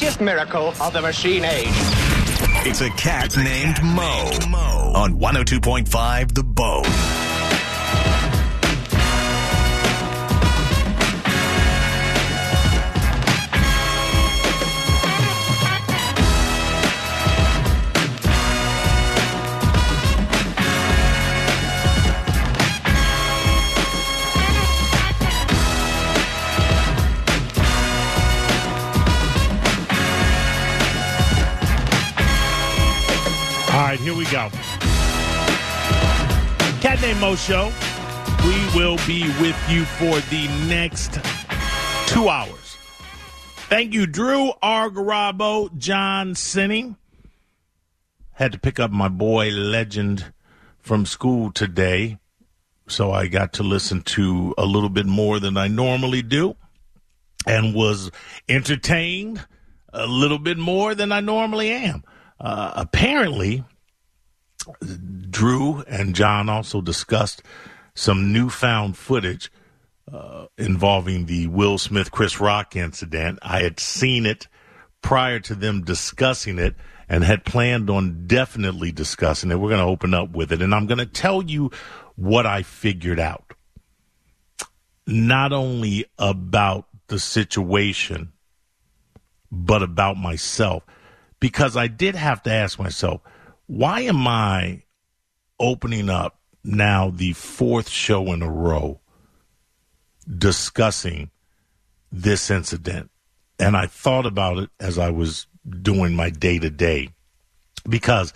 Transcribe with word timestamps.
greatest 0.00 0.20
miracle 0.22 0.68
of 0.80 0.94
the 0.94 1.02
machine 1.02 1.44
age. 1.44 1.68
It's 2.64 2.80
a 2.80 2.88
cat 2.90 3.36
named 3.36 3.82
Mo 3.82 4.30
on 4.94 5.18
102.5 5.18 6.34
The 6.34 6.42
Bone. 6.42 7.09
Right, 34.00 34.06
here 34.06 34.16
we 34.16 34.24
go. 34.24 34.48
Cat 36.80 37.00
Named 37.02 37.20
Mo 37.20 37.36
Show. 37.36 37.70
We 38.44 38.78
will 38.78 38.96
be 39.06 39.24
with 39.40 39.56
you 39.68 39.84
for 39.84 40.18
the 40.30 40.48
next 40.66 41.18
two 42.06 42.28
hours. 42.28 42.76
Thank 43.68 43.92
you, 43.92 44.06
Drew 44.06 44.52
Garabo, 44.62 45.76
John 45.76 46.34
Sinning. 46.34 46.96
Had 48.32 48.52
to 48.52 48.58
pick 48.58 48.80
up 48.80 48.90
my 48.90 49.08
boy 49.08 49.50
Legend 49.50 50.32
from 50.78 51.04
school 51.04 51.52
today, 51.52 52.18
so 52.88 53.12
I 53.12 53.26
got 53.26 53.52
to 53.54 53.62
listen 53.62 54.00
to 54.02 54.54
a 54.56 54.64
little 54.64 54.88
bit 54.88 55.06
more 55.06 55.38
than 55.38 55.58
I 55.58 55.68
normally 55.68 56.22
do 56.22 56.56
and 57.46 57.74
was 57.74 58.10
entertained 58.48 59.44
a 59.92 60.06
little 60.06 60.38
bit 60.38 60.56
more 60.56 60.94
than 60.94 61.12
I 61.12 61.20
normally 61.20 61.70
am. 61.70 62.02
Uh, 62.40 62.72
apparently, 62.74 63.64
Drew 65.30 65.82
and 65.82 66.14
John 66.14 66.48
also 66.48 66.80
discussed 66.80 67.42
some 67.94 68.32
newfound 68.32 68.96
footage 68.96 69.50
uh, 70.12 70.46
involving 70.58 71.26
the 71.26 71.46
Will 71.46 71.78
Smith 71.78 72.10
Chris 72.10 72.40
Rock 72.40 72.76
incident. 72.76 73.38
I 73.42 73.62
had 73.62 73.78
seen 73.80 74.26
it 74.26 74.48
prior 75.02 75.40
to 75.40 75.54
them 75.54 75.82
discussing 75.82 76.58
it 76.58 76.74
and 77.08 77.24
had 77.24 77.44
planned 77.44 77.90
on 77.90 78.26
definitely 78.26 78.92
discussing 78.92 79.50
it. 79.50 79.56
We're 79.56 79.70
going 79.70 79.80
to 79.80 79.86
open 79.86 80.14
up 80.14 80.30
with 80.30 80.52
it, 80.52 80.62
and 80.62 80.74
I'm 80.74 80.86
going 80.86 80.98
to 80.98 81.06
tell 81.06 81.42
you 81.42 81.70
what 82.16 82.46
I 82.46 82.62
figured 82.62 83.18
out. 83.18 83.54
Not 85.06 85.52
only 85.52 86.06
about 86.18 86.86
the 87.08 87.18
situation, 87.18 88.32
but 89.50 89.82
about 89.82 90.16
myself. 90.16 90.84
Because 91.40 91.76
I 91.76 91.88
did 91.88 92.14
have 92.14 92.42
to 92.44 92.52
ask 92.52 92.78
myself, 92.78 93.22
why 93.70 94.00
am 94.00 94.26
I 94.26 94.82
opening 95.60 96.10
up 96.10 96.40
now 96.64 97.10
the 97.10 97.34
fourth 97.34 97.88
show 97.88 98.32
in 98.32 98.42
a 98.42 98.50
row 98.50 98.98
discussing 100.28 101.30
this 102.10 102.50
incident? 102.50 103.12
And 103.60 103.76
I 103.76 103.86
thought 103.86 104.26
about 104.26 104.58
it 104.58 104.70
as 104.80 104.98
I 104.98 105.10
was 105.10 105.46
doing 105.82 106.16
my 106.16 106.30
day 106.30 106.58
to 106.58 106.68
day. 106.68 107.10
Because 107.88 108.32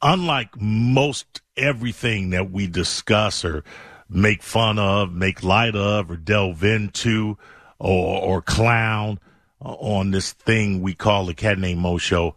unlike 0.00 0.58
most 0.58 1.42
everything 1.58 2.30
that 2.30 2.50
we 2.50 2.68
discuss 2.68 3.44
or 3.44 3.64
make 4.08 4.42
fun 4.42 4.78
of, 4.78 5.12
make 5.12 5.42
light 5.42 5.76
of, 5.76 6.10
or 6.10 6.16
delve 6.16 6.64
into, 6.64 7.36
or, 7.78 8.22
or 8.22 8.40
clown 8.40 9.20
on 9.60 10.10
this 10.10 10.32
thing 10.32 10.80
we 10.80 10.94
call 10.94 11.26
the 11.26 11.34
Cat 11.34 11.58
Named 11.58 11.80
Mo 11.80 11.98
Show, 11.98 12.34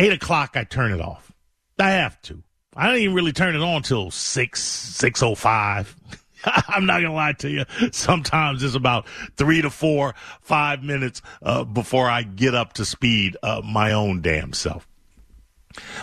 eight 0.00 0.12
o'clock 0.12 0.56
I 0.56 0.64
turn 0.64 0.92
it 0.92 1.00
off. 1.00 1.32
I 1.78 1.90
have 1.90 2.20
to. 2.22 2.42
I 2.74 2.86
don't 2.86 2.98
even 2.98 3.14
really 3.14 3.32
turn 3.32 3.54
it 3.54 3.62
on 3.62 3.82
till 3.82 4.10
six 4.10 4.62
six 4.62 5.22
oh 5.22 5.34
five. 5.34 5.94
I'm 6.44 6.86
not 6.86 7.02
gonna 7.02 7.14
lie 7.14 7.32
to 7.34 7.50
you. 7.50 7.64
Sometimes 7.92 8.62
it's 8.62 8.74
about 8.74 9.06
three 9.36 9.62
to 9.62 9.70
four, 9.70 10.14
five 10.40 10.82
minutes 10.82 11.20
uh, 11.42 11.64
before 11.64 12.08
I 12.08 12.22
get 12.22 12.54
up 12.54 12.74
to 12.74 12.84
speed 12.84 13.36
uh, 13.42 13.60
my 13.64 13.92
own 13.92 14.22
damn 14.22 14.52
self. 14.52 14.86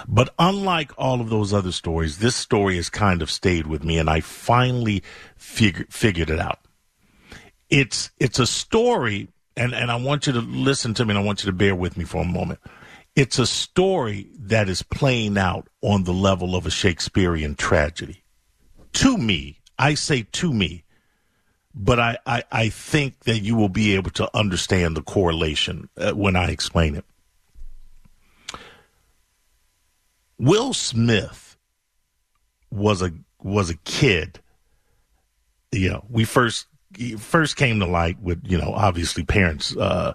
But 0.07 0.33
unlike 0.39 0.91
all 0.97 1.19
of 1.19 1.29
those 1.29 1.53
other 1.53 1.71
stories, 1.71 2.19
this 2.19 2.35
story 2.35 2.77
has 2.77 2.89
kind 2.89 3.21
of 3.21 3.29
stayed 3.29 3.67
with 3.67 3.83
me, 3.83 3.97
and 3.97 4.09
I 4.09 4.21
finally 4.21 5.03
figured 5.35 5.91
figured 5.91 6.29
it 6.29 6.39
out. 6.39 6.59
It's 7.69 8.11
it's 8.19 8.39
a 8.39 8.47
story, 8.47 9.29
and 9.55 9.73
and 9.73 9.91
I 9.91 9.95
want 9.95 10.27
you 10.27 10.33
to 10.33 10.41
listen 10.41 10.93
to 10.95 11.05
me, 11.05 11.11
and 11.11 11.19
I 11.19 11.23
want 11.23 11.43
you 11.43 11.51
to 11.51 11.57
bear 11.57 11.75
with 11.75 11.97
me 11.97 12.05
for 12.05 12.21
a 12.21 12.25
moment. 12.25 12.59
It's 13.17 13.39
a 13.39 13.47
story 13.47 14.27
that 14.41 14.69
is 14.69 14.83
playing 14.83 15.39
out 15.39 15.67
on 15.81 16.03
the 16.03 16.13
level 16.13 16.55
of 16.55 16.67
a 16.67 16.69
Shakespearean 16.69 17.55
tragedy. 17.55 18.21
To 18.93 19.17
me, 19.17 19.59
I 19.79 19.95
say 19.95 20.27
to 20.33 20.53
me, 20.53 20.83
but 21.73 21.99
I, 21.99 22.19
I, 22.27 22.43
I 22.51 22.69
think 22.69 23.21
that 23.21 23.39
you 23.39 23.55
will 23.55 23.69
be 23.69 23.95
able 23.95 24.11
to 24.11 24.29
understand 24.37 24.95
the 24.95 25.01
correlation 25.01 25.89
uh, 25.97 26.11
when 26.11 26.35
I 26.35 26.51
explain 26.51 26.93
it. 26.93 27.05
Will 30.37 30.71
Smith 30.75 31.57
was 32.69 33.01
a 33.01 33.11
was 33.41 33.71
a 33.71 33.77
kid. 33.77 34.39
You 35.71 35.89
know, 35.89 36.05
we 36.07 36.23
first 36.23 36.67
first 37.17 37.55
came 37.55 37.79
to 37.79 37.85
light 37.85 38.19
with 38.21 38.41
you 38.45 38.57
know 38.57 38.73
obviously 38.73 39.23
parents 39.23 39.75
uh, 39.77 40.13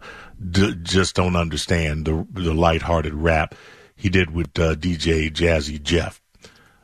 d- 0.50 0.76
just 0.82 1.14
don't 1.14 1.36
understand 1.36 2.06
the 2.06 2.26
the 2.32 2.54
lighthearted 2.54 3.14
rap 3.14 3.54
he 3.94 4.08
did 4.08 4.30
with 4.30 4.58
uh, 4.58 4.74
DJ 4.74 5.30
Jazzy 5.30 5.80
Jeff, 5.80 6.20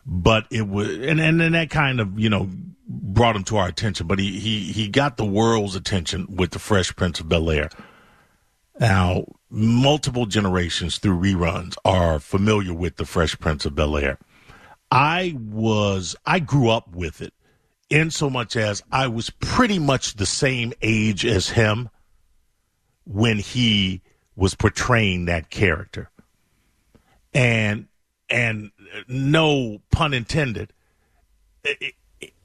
but 0.07 0.47
it 0.51 0.69
was 0.69 0.89
and 0.89 1.21
and 1.21 1.41
then 1.41 1.53
that 1.53 1.71
kind 1.71 2.01
of 2.01 2.19
you 2.19 2.31
know 2.31 2.49
brought 2.87 3.37
him 3.37 3.45
to 3.45 3.57
our 3.57 3.69
attention. 3.69 4.07
But 4.07 4.19
he 4.19 4.39
he 4.39 4.73
he 4.73 4.89
got 4.89 5.17
the 5.17 5.25
world's 5.25 5.75
attention 5.77 6.27
with 6.29 6.53
the 6.53 6.59
Fresh 6.59 6.97
Prince 6.97 7.21
of 7.21 7.29
Bel 7.29 7.51
Air. 7.51 7.71
Now, 8.81 9.25
multiple 9.51 10.27
generations 10.27 10.99
through 10.99 11.19
reruns 11.19 11.77
are 11.85 12.21
familiar 12.21 12.73
with 12.73 12.97
the 12.97 13.05
Fresh 13.05 13.39
Prince 13.41 13.65
of 13.65 13.75
Bel 13.75 13.97
Air. 13.97 14.19
I 14.91 15.37
was 15.39 16.17
I 16.25 16.39
grew 16.39 16.71
up 16.71 16.95
with 16.95 17.21
it 17.21 17.35
in 17.91 18.11
so 18.11 18.29
much 18.29 18.57
as 18.57 18.83
I 18.93 19.07
was 19.07 19.31
pretty 19.31 19.79
much 19.79 20.15
the 20.15 20.27
same 20.27 20.73
age 20.83 21.25
as 21.25 21.51
him 21.51 21.89
when 23.05 23.39
he 23.39 24.03
was 24.37 24.55
portraying 24.55 25.25
that 25.27 25.51
character. 25.51 26.11
And 27.35 27.89
and 28.31 28.71
no 29.07 29.81
pun 29.91 30.13
intended, 30.13 30.73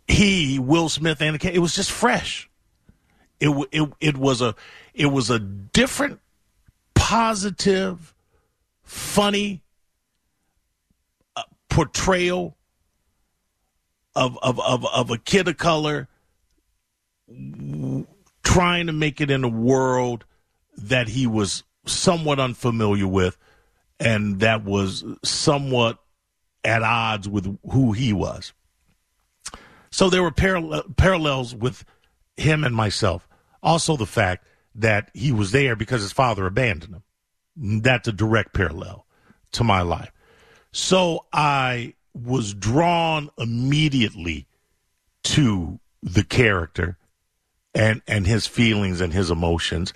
he 0.08 0.59
Will 0.59 0.90
Smith 0.90 1.22
and 1.22 1.44
it 1.44 1.60
was 1.60 1.75
just 1.75 1.92
fresh. 1.92 2.50
It 3.40 3.50
it 3.72 3.90
it 4.00 4.18
was 4.18 4.42
a 4.42 4.56
it 4.94 5.08
was 5.08 5.30
a 5.30 5.40
different 5.40 6.20
positive 6.96 8.14
funny 8.84 9.62
uh, 11.36 11.44
portrayal 11.70 12.56
of, 14.16 14.38
of, 14.41 14.59
of, 14.59 14.85
of 14.85 15.12
a 15.12 15.18
kid 15.18 15.47
of 15.47 15.57
color 15.57 16.07
trying 18.44 18.88
to 18.88 18.94
make 18.94 19.22
it 19.22 19.31
in 19.31 19.44
a 19.44 19.50
world 19.50 20.25
that 20.78 21.07
he 21.07 21.25
was 21.28 21.63
somewhat 21.85 22.40
unfamiliar 22.40 23.07
with 23.07 23.38
and 24.00 24.40
that 24.40 24.63
was 24.63 25.03
somewhat 25.24 26.00
at 26.63 26.84
odds 26.84 27.28
with 27.28 27.57
who 27.72 27.91
he 27.91 28.13
was. 28.13 28.53
So 29.91 30.09
there 30.09 30.24
were 30.24 30.31
parallel, 30.31 30.84
parallels 30.97 31.53
with 31.53 31.85
him 32.38 32.63
and 32.63 32.75
myself. 32.75 33.28
Also, 33.62 33.95
the 33.95 34.06
fact 34.06 34.45
that 34.75 35.12
he 35.13 35.31
was 35.31 35.51
there 35.51 35.75
because 35.75 36.01
his 36.01 36.12
father 36.12 36.45
abandoned 36.45 36.95
him. 36.95 37.81
That's 37.81 38.07
a 38.07 38.12
direct 38.12 38.54
parallel 38.54 39.06
to 39.54 39.63
my 39.63 39.81
life. 39.81 40.12
So 40.71 41.25
I 41.31 41.94
was 42.13 42.54
drawn 42.54 43.30
immediately 43.38 44.48
to 45.24 45.80
the 46.01 46.24
character 46.24 46.98
and 47.74 48.01
and 48.07 48.27
his 48.27 48.45
feelings 48.45 49.01
and 49.01 49.13
his 49.13 49.31
emotions. 49.31 49.94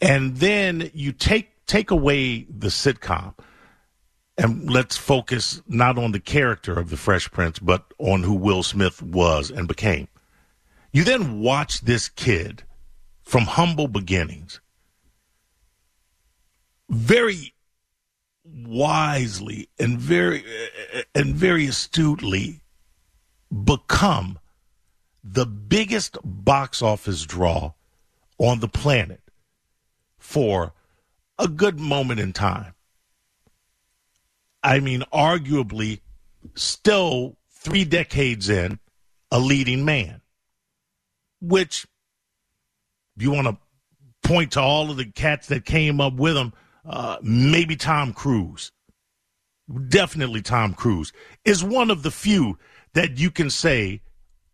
And 0.00 0.36
then 0.36 0.90
you 0.94 1.12
take 1.12 1.50
take 1.66 1.90
away 1.90 2.44
the 2.44 2.68
sitcom 2.68 3.34
and 4.38 4.70
let's 4.70 4.96
focus 4.96 5.62
not 5.68 5.98
on 5.98 6.12
the 6.12 6.20
character 6.20 6.78
of 6.78 6.90
the 6.90 6.96
fresh 6.96 7.30
prince 7.30 7.58
but 7.58 7.92
on 7.98 8.22
who 8.22 8.34
will 8.34 8.62
smith 8.62 9.02
was 9.02 9.50
and 9.50 9.68
became. 9.68 10.08
You 10.92 11.04
then 11.04 11.40
watch 11.40 11.80
this 11.82 12.08
kid 12.08 12.64
from 13.22 13.42
humble 13.42 13.88
beginnings 13.88 14.60
very 16.92 17.54
wisely 18.44 19.68
and 19.78 19.98
very 19.98 20.44
and 21.14 21.34
very 21.34 21.66
astutely 21.66 22.60
become 23.64 24.38
the 25.22 25.46
biggest 25.46 26.18
box 26.24 26.82
office 26.82 27.24
draw 27.24 27.72
on 28.38 28.60
the 28.60 28.68
planet 28.68 29.20
for 30.18 30.72
a 31.38 31.46
good 31.48 31.78
moment 31.78 32.20
in 32.20 32.32
time. 32.32 32.74
I 34.62 34.80
mean, 34.80 35.04
arguably, 35.12 36.00
still 36.54 37.36
three 37.50 37.84
decades 37.84 38.48
in, 38.48 38.78
a 39.30 39.38
leading 39.38 39.84
man, 39.84 40.20
which 41.40 41.86
you 43.16 43.30
want 43.30 43.48
to 43.48 43.56
point 44.28 44.52
to 44.52 44.60
all 44.60 44.90
of 44.90 44.96
the 44.96 45.04
cats 45.04 45.48
that 45.48 45.64
came 45.64 46.00
up 46.00 46.14
with 46.14 46.36
him, 46.36 46.52
uh, 46.84 47.16
maybe 47.22 47.76
Tom 47.76 48.12
Cruise. 48.12 48.72
Definitely 49.88 50.42
Tom 50.42 50.74
Cruise 50.74 51.12
is 51.44 51.64
one 51.64 51.90
of 51.90 52.02
the 52.02 52.10
few 52.10 52.58
that 52.94 53.18
you 53.18 53.30
can 53.30 53.48
say 53.48 54.02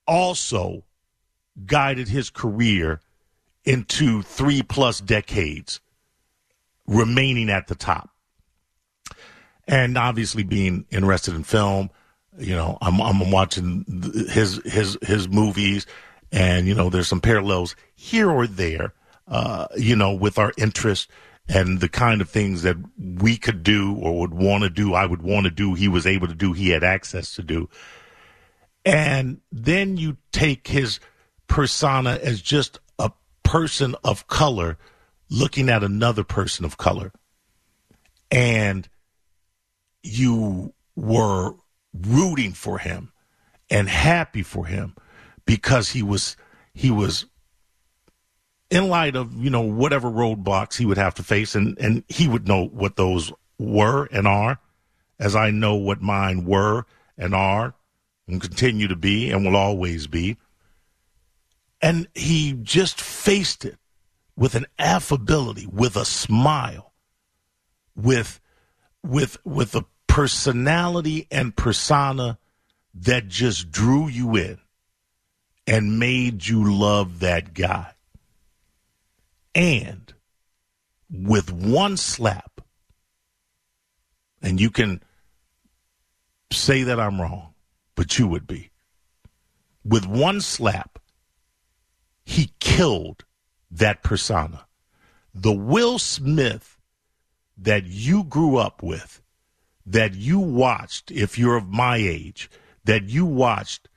also 0.06 0.84
guided 1.66 2.08
his 2.08 2.30
career 2.30 3.00
into 3.64 4.22
three 4.22 4.62
plus 4.62 5.00
decades 5.00 5.80
remaining 6.86 7.50
at 7.50 7.66
the 7.66 7.74
top. 7.74 8.10
And 9.66 9.98
obviously 9.98 10.44
being 10.44 10.86
interested 10.90 11.34
in 11.34 11.42
film, 11.42 11.90
you 12.38 12.54
know, 12.54 12.78
I'm 12.80 13.00
I'm 13.00 13.30
watching 13.30 13.84
his 14.30 14.60
his 14.64 14.96
his 15.02 15.28
movies 15.28 15.86
and 16.32 16.66
you 16.66 16.74
know 16.74 16.90
there's 16.90 17.08
some 17.08 17.20
parallels 17.20 17.74
here 17.94 18.30
or 18.30 18.46
there 18.46 18.92
uh, 19.26 19.66
you 19.76 19.96
know 19.96 20.12
with 20.12 20.38
our 20.38 20.52
interest 20.56 21.10
and 21.48 21.80
the 21.80 21.88
kind 21.88 22.20
of 22.20 22.28
things 22.28 22.62
that 22.62 22.76
we 22.98 23.36
could 23.36 23.62
do 23.62 23.96
or 23.96 24.20
would 24.20 24.34
want 24.34 24.64
to 24.64 24.70
do 24.70 24.94
I 24.94 25.06
would 25.06 25.22
want 25.22 25.44
to 25.44 25.50
do 25.50 25.74
he 25.74 25.88
was 25.88 26.06
able 26.06 26.28
to 26.28 26.34
do 26.34 26.52
he 26.52 26.70
had 26.70 26.84
access 26.84 27.34
to 27.34 27.42
do 27.42 27.68
and 28.84 29.40
then 29.52 29.96
you 29.96 30.16
take 30.32 30.68
his 30.68 31.00
persona 31.46 32.18
as 32.22 32.40
just 32.40 32.80
a 32.98 33.10
person 33.42 33.94
of 34.04 34.26
color 34.28 34.78
looking 35.30 35.68
at 35.68 35.82
another 35.82 36.24
person 36.24 36.64
of 36.64 36.78
color. 36.78 37.12
And 38.30 38.88
you 40.02 40.72
were 40.96 41.54
rooting 41.92 42.52
for 42.52 42.78
him 42.78 43.12
and 43.70 43.88
happy 43.88 44.42
for 44.42 44.66
him 44.66 44.94
because 45.44 45.90
he 45.90 46.02
was 46.02 46.36
he 46.72 46.90
was 46.90 47.26
in 48.70 48.88
light 48.88 49.16
of 49.16 49.34
you 49.34 49.50
know 49.50 49.62
whatever 49.62 50.10
roadblocks 50.10 50.76
he 50.76 50.86
would 50.86 50.98
have 50.98 51.14
to 51.14 51.22
face 51.22 51.54
and 51.54 51.78
and 51.78 52.04
he 52.08 52.28
would 52.28 52.46
know 52.46 52.66
what 52.66 52.96
those 52.96 53.32
were 53.58 54.06
and 54.12 54.26
are 54.26 54.58
as 55.18 55.34
I 55.34 55.50
know 55.50 55.74
what 55.74 56.00
mine 56.00 56.44
were 56.44 56.84
and 57.16 57.34
are 57.34 57.74
and 58.26 58.40
continue 58.40 58.88
to 58.88 58.96
be 58.96 59.30
and 59.30 59.44
will 59.44 59.56
always 59.56 60.06
be. 60.06 60.36
And 61.80 62.08
he 62.14 62.52
just 62.52 63.00
faced 63.00 63.64
it 63.64 63.78
with 64.36 64.54
an 64.54 64.66
affability, 64.78 65.66
with 65.66 65.96
a 65.96 66.04
smile, 66.04 66.92
with 67.96 68.40
with 69.02 69.38
with 69.44 69.74
a 69.74 69.84
personality 70.06 71.26
and 71.30 71.56
persona 71.56 72.38
that 72.94 73.28
just 73.28 73.70
drew 73.70 74.08
you 74.08 74.36
in 74.36 74.58
and 75.66 75.98
made 75.98 76.46
you 76.46 76.72
love 76.72 77.20
that 77.20 77.54
guy. 77.54 77.92
And 79.58 80.14
with 81.10 81.50
one 81.50 81.96
slap, 81.96 82.60
and 84.40 84.60
you 84.60 84.70
can 84.70 85.02
say 86.52 86.84
that 86.84 87.00
I'm 87.00 87.20
wrong, 87.20 87.54
but 87.96 88.20
you 88.20 88.28
would 88.28 88.46
be. 88.46 88.70
With 89.84 90.06
one 90.06 90.40
slap, 90.40 91.00
he 92.24 92.52
killed 92.60 93.24
that 93.68 94.04
persona. 94.04 94.66
The 95.34 95.52
Will 95.52 95.98
Smith 95.98 96.78
that 97.56 97.84
you 97.84 98.22
grew 98.22 98.58
up 98.58 98.80
with, 98.80 99.20
that 99.84 100.14
you 100.14 100.38
watched, 100.38 101.10
if 101.10 101.36
you're 101.36 101.56
of 101.56 101.68
my 101.68 101.96
age, 101.96 102.48
that 102.84 103.08
you 103.08 103.26
watched 103.26 103.88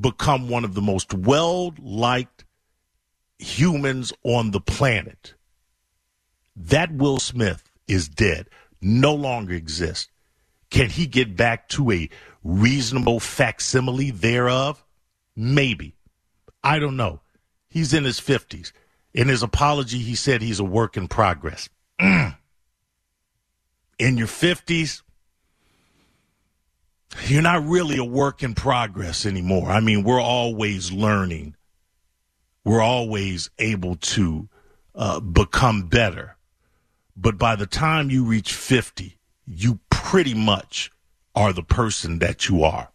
become 0.00 0.48
one 0.48 0.64
of 0.64 0.72
the 0.72 0.80
most 0.80 1.12
well 1.12 1.74
liked 1.78 2.43
humans 3.38 4.12
on 4.22 4.50
the 4.50 4.60
planet. 4.60 5.34
That 6.56 6.92
Will 6.92 7.18
Smith 7.18 7.64
is 7.88 8.08
dead, 8.08 8.48
no 8.80 9.14
longer 9.14 9.54
exists. 9.54 10.08
Can 10.70 10.90
he 10.90 11.06
get 11.06 11.36
back 11.36 11.68
to 11.70 11.90
a 11.90 12.08
reasonable 12.42 13.20
facsimile 13.20 14.10
thereof? 14.10 14.84
Maybe. 15.36 15.94
I 16.62 16.78
don't 16.78 16.96
know. 16.96 17.20
He's 17.68 17.92
in 17.92 18.04
his 18.04 18.20
50s. 18.20 18.72
In 19.12 19.28
his 19.28 19.42
apology, 19.42 19.98
he 19.98 20.14
said 20.14 20.42
he's 20.42 20.60
a 20.60 20.64
work 20.64 20.96
in 20.96 21.08
progress. 21.08 21.68
Mm. 22.00 22.36
In 23.96 24.16
your 24.16 24.26
50s, 24.26 25.02
you're 27.26 27.42
not 27.42 27.64
really 27.64 27.96
a 27.96 28.04
work 28.04 28.42
in 28.42 28.54
progress 28.54 29.24
anymore. 29.24 29.70
I 29.70 29.78
mean, 29.78 30.02
we're 30.02 30.20
always 30.20 30.90
learning, 30.90 31.54
we're 32.64 32.80
always 32.80 33.50
able 33.58 33.96
to 33.96 34.48
uh, 34.94 35.20
become 35.20 35.88
better. 35.88 36.36
But 37.16 37.38
by 37.38 37.56
the 37.56 37.66
time 37.66 38.10
you 38.10 38.24
reach 38.24 38.52
50, 38.52 39.18
you 39.46 39.78
pretty 39.90 40.34
much 40.34 40.90
are 41.34 41.52
the 41.52 41.62
person 41.62 42.18
that 42.20 42.48
you 42.48 42.64
are. 42.64 42.90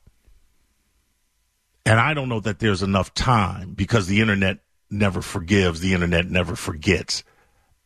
And 1.86 2.00
I 2.00 2.14
don't 2.14 2.30
know 2.30 2.40
that 2.42 2.60
there's 2.60 2.84
enough 2.84 3.14
time 3.14 3.74
because 3.74 4.08
the 4.08 4.22
internet 4.22 4.60
never 4.90 5.22
forgives, 5.22 5.80
the 5.80 5.94
internet 5.94 6.30
never 6.30 6.56
forgets. 6.56 7.24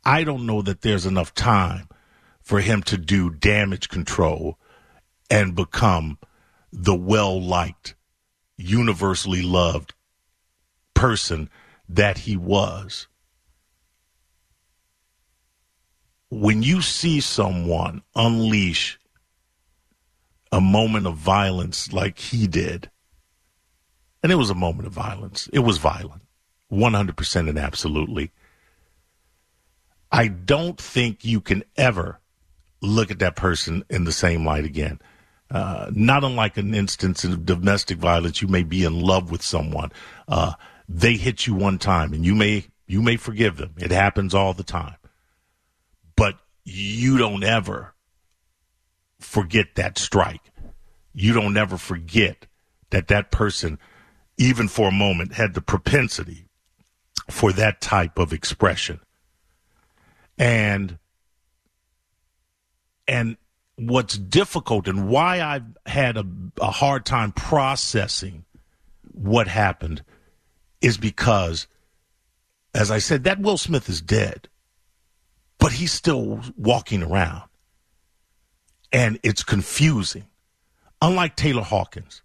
I 0.06 0.24
don't 0.24 0.46
know 0.46 0.62
that 0.62 0.82
there's 0.82 1.06
enough 1.06 1.34
time 1.34 1.88
for 2.42 2.60
him 2.60 2.84
to 2.84 2.98
do 2.98 3.30
damage 3.30 3.90
control 3.90 4.58
and 5.30 5.56
become 5.56 6.18
the 6.72 6.96
well 6.96 7.42
liked, 7.42 7.96
universally 8.58 9.42
loved 9.42 9.94
person 10.94 11.50
that 11.90 12.20
he 12.20 12.38
was. 12.38 13.08
When 16.30 16.64
you 16.64 16.82
see 16.82 17.20
someone 17.20 18.02
unleash 18.16 19.00
a 20.54 20.62
moment 20.62 21.08
of 21.08 21.16
violence 21.16 21.92
like 21.92 22.20
he 22.20 22.46
did. 22.46 22.92
And 24.22 24.32
it 24.32 24.36
was 24.36 24.52
a 24.52 24.56
moment 24.56 24.86
of 24.86 24.94
violence. 24.94 25.50
It 25.52 25.60
was 25.60 25.80
violent, 25.80 26.22
100% 26.72 27.50
and 27.50 27.58
absolutely. 27.58 28.32
I 30.12 30.28
don't 30.28 30.80
think 30.80 31.26
you 31.26 31.42
can 31.42 31.64
ever 31.76 32.20
look 32.82 33.10
at 33.10 33.18
that 33.18 33.36
person 33.36 33.84
in 33.90 34.04
the 34.04 34.12
same 34.12 34.46
light 34.46 34.64
again. 34.64 35.02
Uh, 35.50 35.90
not 35.92 36.24
unlike 36.24 36.58
an 36.58 36.76
instance 36.76 37.24
of 37.24 37.48
domestic 37.48 37.98
violence, 37.98 38.40
you 38.40 38.48
may 38.48 38.62
be 38.62 38.84
in 38.84 39.00
love 39.00 39.32
with 39.32 39.42
someone. 39.42 39.92
Uh, 40.28 40.54
they 40.94 41.16
hit 41.16 41.48
you 41.48 41.56
one 41.56 41.80
time, 41.80 42.14
and 42.14 42.24
you 42.24 42.36
may 42.36 42.66
you 42.86 43.02
may 43.02 43.18
forgive 43.18 43.58
them. 43.58 43.74
It 43.78 43.90
happens 43.90 44.36
all 44.36 44.54
the 44.54 44.64
time, 44.64 44.98
but 46.16 46.36
you 46.64 47.18
don't 47.18 47.44
ever 47.44 47.96
forget 49.20 49.74
that 49.76 49.98
strike. 49.98 50.52
You 51.12 51.34
don't 51.34 51.58
ever 51.58 51.78
forget 51.78 52.46
that 52.92 53.08
that 53.08 53.32
person, 53.32 53.80
even 54.38 54.68
for 54.68 54.90
a 54.90 54.92
moment, 54.92 55.34
had 55.34 55.56
the 55.56 55.62
propensity 55.62 56.46
for 57.30 57.52
that 57.54 57.82
type 57.82 58.20
of 58.20 58.32
expression. 58.32 59.00
And 60.38 61.00
and 63.08 63.38
what's 63.78 64.16
difficult 64.16 64.88
and 64.88 65.08
why 65.08 65.42
I've 65.42 65.76
had 65.88 66.18
a, 66.18 66.26
a 66.62 66.70
hard 66.70 67.04
time 67.04 67.32
processing 67.32 68.46
what 69.12 69.48
happened 69.48 70.04
is 70.84 70.98
because, 70.98 71.66
as 72.76 72.92
I 72.92 73.00
said, 73.00 73.24
that 73.24 73.40
Will 73.40 73.58
Smith 73.58 73.90
is 73.90 74.02
dead, 74.02 74.50
but 75.58 75.72
he's 75.72 75.92
still 75.92 76.42
walking 76.56 77.02
around 77.02 77.44
and 78.92 79.20
it's 79.24 79.44
confusing. 79.44 80.26
Unlike 81.02 81.36
Taylor 81.36 81.64
Hawkins, 81.64 82.22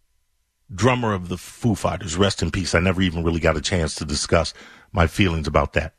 drummer 0.73 1.15
of 1.15 1.29
the 1.29 1.39
Foo 1.39 1.75
Fighters, 1.75 2.17
rest 2.17 2.43
in 2.43 2.51
peace. 2.51 2.75
I 2.75 2.81
never 2.81 3.01
even 3.01 3.25
really 3.25 3.41
got 3.41 3.57
a 3.57 3.61
chance 3.61 3.95
to 3.97 4.05
discuss 4.05 4.53
my 4.93 5.07
feelings 5.07 5.47
about 5.47 5.73
that. 5.73 5.95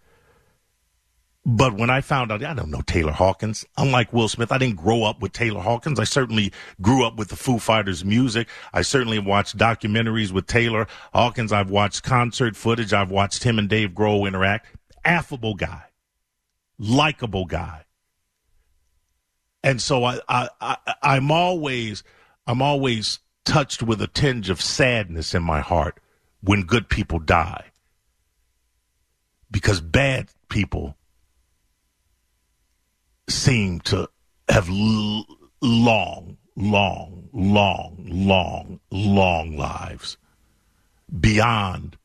But 1.51 1.73
when 1.73 1.89
I 1.89 2.01
found 2.01 2.31
out, 2.31 2.43
I 2.43 2.53
don't 2.53 2.69
know 2.69 2.81
Taylor 2.81 3.11
Hawkins. 3.11 3.65
Unlike 3.77 4.13
Will 4.13 4.29
Smith, 4.29 4.51
I 4.51 4.57
didn't 4.57 4.75
grow 4.75 5.03
up 5.03 5.21
with 5.21 5.33
Taylor 5.33 5.61
Hawkins. 5.61 5.99
I 5.99 6.03
certainly 6.03 6.51
grew 6.79 7.03
up 7.05 7.15
with 7.15 7.29
the 7.29 7.35
Foo 7.35 7.57
Fighters 7.57 8.05
music. 8.05 8.47
I 8.73 8.83
certainly 8.83 9.19
watched 9.19 9.57
documentaries 9.57 10.31
with 10.31 10.45
Taylor 10.45 10.87
Hawkins. 11.13 11.51
I've 11.51 11.71
watched 11.71 12.03
concert 12.03 12.55
footage. 12.55 12.93
I've 12.93 13.09
watched 13.09 13.43
him 13.43 13.57
and 13.57 13.67
Dave 13.67 13.91
Grohl 13.91 14.27
interact. 14.27 14.67
Affable 15.03 15.55
guy, 15.55 15.85
likable 16.77 17.45
guy 17.45 17.85
and 19.63 19.81
so 19.81 20.03
I, 20.03 20.19
I, 20.27 20.49
I 20.61 20.77
I'm 21.01 21.31
always 21.31 22.03
I'm 22.47 22.61
always 22.61 23.19
touched 23.45 23.83
with 23.83 24.01
a 24.01 24.07
tinge 24.07 24.49
of 24.49 24.61
sadness 24.61 25.33
in 25.33 25.43
my 25.43 25.59
heart 25.61 25.99
when 26.41 26.63
good 26.63 26.89
people 26.89 27.19
die 27.19 27.65
because 29.51 29.81
bad 29.81 30.29
people 30.49 30.95
seem 33.29 33.79
to 33.81 34.09
have 34.50 34.69
l- 34.69 35.25
long, 35.62 36.38
long, 36.55 37.29
long, 37.33 38.05
long, 38.09 38.79
long 38.91 39.55
lives 39.57 40.17
beyond 41.19 41.98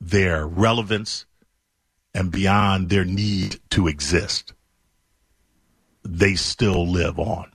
their 0.00 0.46
relevance 0.46 1.26
and 2.14 2.30
beyond 2.30 2.90
their 2.90 3.04
need 3.04 3.60
to 3.70 3.88
exist. 3.88 4.52
They 6.04 6.34
still 6.34 6.86
live 6.86 7.18
on. 7.18 7.52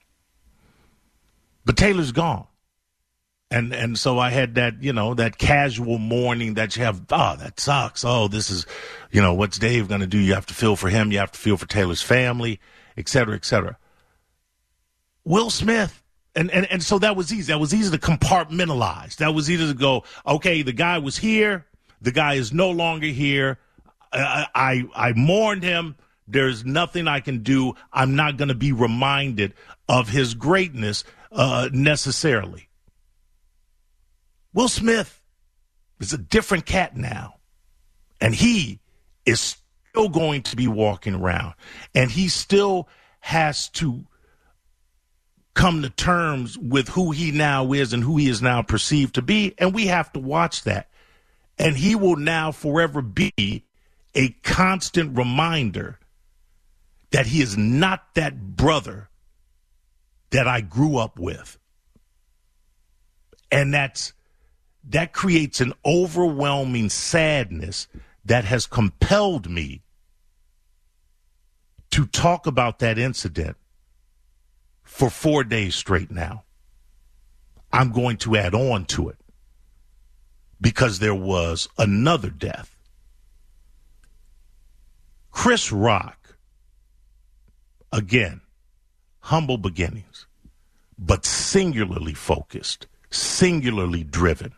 But 1.65 1.77
Taylor's 1.77 2.11
gone. 2.11 2.47
And 3.49 3.73
and 3.73 3.97
so 3.97 4.19
I 4.19 4.29
had 4.29 4.55
that, 4.55 4.83
you 4.83 4.91
know, 4.91 5.13
that 5.13 5.37
casual 5.37 5.99
mourning 5.99 6.55
that 6.55 6.75
you 6.75 6.83
have, 6.83 7.01
oh, 7.11 7.35
that 7.37 7.59
sucks. 7.59 8.03
Oh, 8.03 8.27
this 8.27 8.49
is, 8.49 8.65
you 9.09 9.21
know, 9.21 9.33
what's 9.33 9.57
Dave 9.57 9.87
going 9.87 10.01
to 10.01 10.07
do? 10.07 10.17
You 10.17 10.33
have 10.33 10.45
to 10.47 10.53
feel 10.53 10.75
for 10.75 10.89
him. 10.89 11.13
You 11.13 11.19
have 11.19 11.31
to 11.31 11.39
feel 11.39 11.55
for 11.55 11.65
Taylor's 11.65 12.01
family, 12.01 12.59
et 12.97 13.07
cetera, 13.07 13.35
et 13.35 13.45
cetera. 13.45 13.77
Will 15.23 15.49
Smith, 15.49 16.03
and, 16.35 16.51
and, 16.51 16.65
and 16.71 16.83
so 16.83 16.99
that 16.99 17.15
was 17.15 17.33
easy. 17.33 17.53
That 17.53 17.59
was 17.59 17.73
easy 17.73 17.91
to 17.91 17.97
compartmentalize. 17.97 19.15
That 19.17 19.33
was 19.33 19.49
easy 19.49 19.67
to 19.67 19.73
go, 19.73 20.03
okay, 20.25 20.61
the 20.61 20.73
guy 20.73 20.97
was 20.97 21.17
here. 21.17 21.65
The 22.01 22.11
guy 22.11 22.35
is 22.35 22.53
no 22.53 22.69
longer 22.69 23.07
here. 23.07 23.59
I, 24.11 24.47
I, 24.53 24.83
I 24.95 25.13
mourned 25.13 25.63
him. 25.63 25.95
There's 26.27 26.65
nothing 26.65 27.07
I 27.07 27.21
can 27.21 27.43
do. 27.43 27.75
I'm 27.93 28.15
not 28.15 28.37
going 28.37 28.49
to 28.49 28.55
be 28.55 28.73
reminded 28.73 29.53
of 29.87 30.09
his 30.09 30.33
greatness 30.33 31.05
uh, 31.31 31.69
necessarily. 31.71 32.66
Will 34.57 34.67
Smith 34.67 35.21
is 35.99 36.13
a 36.13 36.17
different 36.17 36.65
cat 36.65 36.97
now. 36.97 37.35
And 38.19 38.33
he 38.33 38.79
is 39.23 39.55
still 39.91 40.09
going 40.09 40.41
to 40.41 40.55
be 40.55 40.67
walking 40.67 41.13
around. 41.13 41.53
And 41.93 42.09
he 42.09 42.27
still 42.27 42.89
has 43.19 43.69
to 43.73 44.07
come 45.53 45.83
to 45.83 45.91
terms 45.91 46.57
with 46.57 46.89
who 46.89 47.11
he 47.11 47.31
now 47.31 47.71
is 47.71 47.93
and 47.93 48.03
who 48.03 48.17
he 48.17 48.27
is 48.27 48.41
now 48.41 48.63
perceived 48.63 49.13
to 49.13 49.21
be. 49.21 49.53
And 49.59 49.75
we 49.75 49.85
have 49.85 50.11
to 50.13 50.19
watch 50.19 50.63
that. 50.63 50.89
And 51.59 51.77
he 51.77 51.93
will 51.93 52.15
now 52.15 52.51
forever 52.51 53.03
be 53.03 53.63
a 54.15 54.29
constant 54.41 55.15
reminder 55.15 55.99
that 57.11 57.27
he 57.27 57.43
is 57.43 57.55
not 57.55 58.15
that 58.15 58.55
brother 58.55 59.11
that 60.31 60.47
I 60.47 60.61
grew 60.61 60.97
up 60.97 61.19
with. 61.19 61.59
And 63.51 63.71
that's 63.71 64.13
that 64.89 65.11
creates 65.11 65.59
an 65.59 65.73
overwhelming 65.85 66.89
sadness 66.89 67.87
that 68.23 68.45
has 68.45 68.65
compelled 68.65 69.49
me 69.49 69.81
to 71.91 72.05
talk 72.05 72.47
about 72.47 72.79
that 72.79 72.97
incident 72.97 73.57
for 74.83 75.09
four 75.09 75.43
days 75.43 75.75
straight 75.75 76.11
now. 76.11 76.43
I'm 77.71 77.91
going 77.91 78.17
to 78.17 78.37
add 78.37 78.55
on 78.55 78.85
to 78.85 79.09
it 79.09 79.17
because 80.59 80.99
there 80.99 81.15
was 81.15 81.67
another 81.77 82.29
death. 82.29 82.73
Chris 85.31 85.71
Rock, 85.71 86.37
again, 87.91 88.41
humble 89.19 89.57
beginnings, 89.57 90.25
but 90.97 91.25
singularly 91.25 92.13
focused, 92.13 92.87
singularly 93.09 94.03
driven 94.03 94.53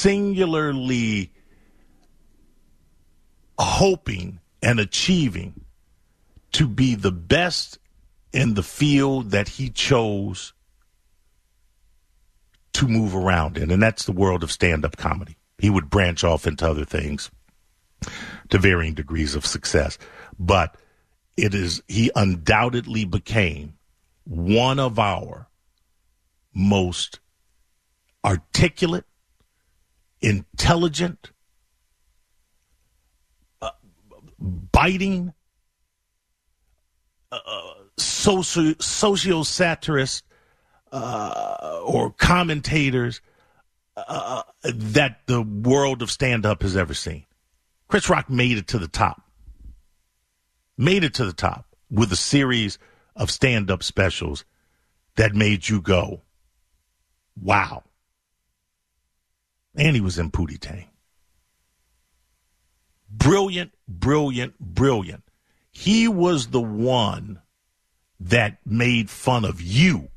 singularly 0.00 1.30
hoping 3.58 4.40
and 4.62 4.80
achieving 4.80 5.64
to 6.52 6.66
be 6.66 6.94
the 6.94 7.12
best 7.12 7.78
in 8.32 8.54
the 8.54 8.62
field 8.62 9.32
that 9.32 9.46
he 9.46 9.68
chose 9.68 10.54
to 12.72 12.88
move 12.88 13.14
around 13.14 13.58
in, 13.58 13.70
and 13.70 13.82
that's 13.82 14.06
the 14.06 14.12
world 14.12 14.42
of 14.42 14.50
stand 14.50 14.86
up 14.86 14.96
comedy. 14.96 15.36
He 15.58 15.68
would 15.68 15.90
branch 15.90 16.24
off 16.24 16.46
into 16.46 16.66
other 16.66 16.86
things 16.86 17.30
to 18.48 18.58
varying 18.58 18.94
degrees 18.94 19.34
of 19.34 19.44
success, 19.44 19.98
but 20.38 20.76
it 21.36 21.54
is, 21.54 21.82
he 21.88 22.10
undoubtedly 22.16 23.04
became 23.04 23.74
one 24.24 24.78
of 24.78 24.98
our 24.98 25.48
most 26.54 27.20
articulate 28.24 29.04
intelligent, 30.22 31.30
uh, 33.62 33.70
biting, 34.38 35.32
uh, 37.32 37.38
socio 37.96 38.74
socio 38.80 39.42
satirist 39.42 40.22
uh, 40.92 41.80
or 41.84 42.10
commentators 42.10 43.20
uh, 43.96 44.42
that 44.62 45.20
the 45.26 45.42
world 45.42 46.02
of 46.02 46.10
stand 46.10 46.44
up 46.44 46.62
has 46.62 46.76
ever 46.76 46.94
seen. 46.94 47.24
Chris 47.88 48.08
Rock 48.08 48.30
made 48.30 48.58
it 48.58 48.68
to 48.68 48.78
the 48.78 48.88
top. 48.88 49.22
Made 50.76 51.04
it 51.04 51.14
to 51.14 51.24
the 51.24 51.32
top 51.32 51.66
with 51.90 52.12
a 52.12 52.16
series 52.16 52.78
of 53.16 53.30
stand 53.30 53.70
up 53.70 53.82
specials 53.82 54.44
that 55.16 55.34
made 55.34 55.68
you 55.68 55.80
go, 55.80 56.22
wow 57.40 57.82
and 59.74 59.94
he 59.94 60.00
was 60.00 60.18
in 60.18 60.30
Pootie 60.30 60.58
Tang. 60.58 60.88
Brilliant, 63.08 63.72
brilliant, 63.88 64.58
brilliant. 64.58 65.24
He 65.70 66.08
was 66.08 66.48
the 66.48 66.60
one 66.60 67.40
that 68.18 68.58
made 68.64 69.10
fun 69.10 69.44
of 69.44 69.60
you 69.60 70.08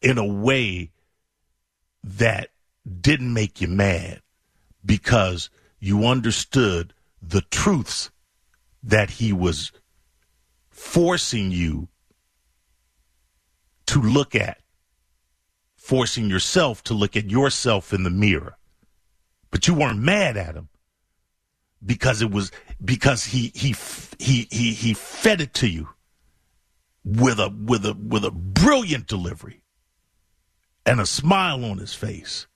in 0.00 0.18
a 0.18 0.26
way 0.26 0.90
that 2.02 2.50
didn't 3.00 3.32
make 3.32 3.60
you 3.60 3.68
mad 3.68 4.20
because 4.84 5.48
you 5.78 6.04
understood 6.06 6.92
the 7.22 7.40
truths 7.42 8.10
that 8.82 9.10
he 9.10 9.32
was 9.32 9.72
forcing 10.70 11.50
you 11.50 11.88
to 13.86 14.00
look 14.00 14.34
at 14.34 14.58
forcing 15.84 16.30
yourself 16.30 16.82
to 16.82 16.94
look 16.94 17.14
at 17.14 17.30
yourself 17.30 17.92
in 17.92 18.04
the 18.04 18.10
mirror. 18.10 18.56
But 19.50 19.68
you 19.68 19.74
weren't 19.74 19.98
mad 19.98 20.38
at 20.38 20.54
him 20.54 20.70
because 21.84 22.22
it 22.22 22.30
was 22.30 22.50
because 22.82 23.24
he 23.24 23.52
he 23.54 23.74
he 24.18 24.48
he 24.50 24.72
he 24.72 24.94
fed 24.94 25.42
it 25.42 25.52
to 25.54 25.68
you 25.68 25.90
with 27.04 27.38
a 27.38 27.50
with 27.50 27.84
a 27.84 27.92
with 27.92 28.24
a 28.24 28.30
brilliant 28.30 29.06
delivery 29.06 29.60
and 30.86 31.00
a 31.00 31.06
smile 31.06 31.62
on 31.66 31.76
his 31.76 31.92
face 31.92 32.46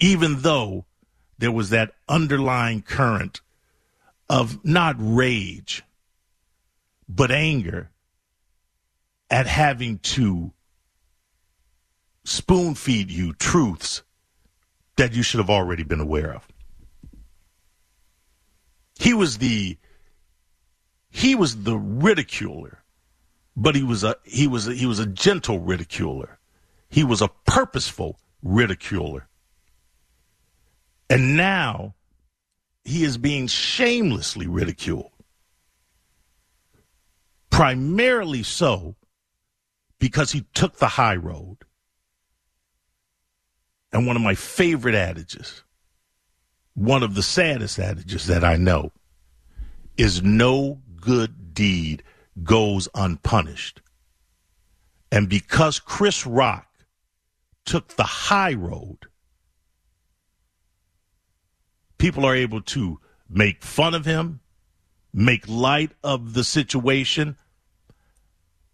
even 0.00 0.40
though 0.40 0.86
there 1.38 1.52
was 1.52 1.70
that 1.70 1.92
underlying 2.08 2.82
current 2.82 3.40
of 4.28 4.64
not 4.64 4.96
rage 4.98 5.84
but 7.08 7.30
anger 7.30 7.90
at 9.30 9.46
having 9.46 9.98
to 9.98 10.52
spoon 12.28 12.74
feed 12.74 13.10
you 13.10 13.32
truths 13.32 14.02
that 14.96 15.14
you 15.14 15.22
should 15.22 15.40
have 15.40 15.50
already 15.50 15.82
been 15.82 16.00
aware 16.00 16.34
of. 16.34 16.46
He 18.98 19.14
was 19.14 19.38
the 19.38 19.78
he 21.10 21.34
was 21.34 21.62
the 21.62 21.78
ridiculer, 21.78 22.82
but 23.56 23.74
he 23.74 23.82
was 23.82 24.04
a 24.04 24.16
he 24.24 24.46
was 24.46 24.68
a, 24.68 24.74
he 24.74 24.86
was 24.86 24.98
a 24.98 25.06
gentle 25.06 25.60
ridiculer. 25.60 26.38
He 26.90 27.04
was 27.04 27.22
a 27.22 27.30
purposeful 27.46 28.18
ridiculer. 28.42 29.28
And 31.08 31.36
now 31.36 31.94
he 32.84 33.04
is 33.04 33.16
being 33.16 33.46
shamelessly 33.46 34.46
ridiculed. 34.46 35.12
Primarily 37.50 38.42
so 38.42 38.96
because 39.98 40.32
he 40.32 40.46
took 40.54 40.76
the 40.76 40.88
high 40.88 41.16
road 41.16 41.58
and 43.92 44.06
one 44.06 44.16
of 44.16 44.22
my 44.22 44.34
favorite 44.34 44.94
adages, 44.94 45.62
one 46.74 47.02
of 47.02 47.14
the 47.14 47.22
saddest 47.22 47.78
adages 47.78 48.26
that 48.26 48.44
I 48.44 48.56
know, 48.56 48.92
is 49.96 50.22
no 50.22 50.80
good 51.00 51.54
deed 51.54 52.02
goes 52.42 52.88
unpunished. 52.94 53.80
And 55.10 55.28
because 55.28 55.80
Chris 55.80 56.26
Rock 56.26 56.66
took 57.64 57.96
the 57.96 58.04
high 58.04 58.54
road, 58.54 58.98
people 61.96 62.24
are 62.24 62.36
able 62.36 62.60
to 62.62 63.00
make 63.28 63.62
fun 63.62 63.94
of 63.94 64.04
him, 64.04 64.40
make 65.12 65.48
light 65.48 65.92
of 66.04 66.34
the 66.34 66.44
situation, 66.44 67.36